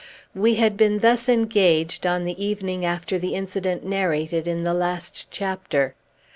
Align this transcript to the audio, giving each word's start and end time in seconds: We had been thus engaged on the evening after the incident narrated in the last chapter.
We 0.33 0.55
had 0.55 0.77
been 0.77 1.01
thus 1.01 1.29
engaged 1.29 2.07
on 2.07 2.25
the 2.25 2.43
evening 2.43 2.83
after 2.83 3.19
the 3.19 3.35
incident 3.35 3.85
narrated 3.85 4.47
in 4.47 4.63
the 4.63 4.73
last 4.73 5.27
chapter. 5.29 5.93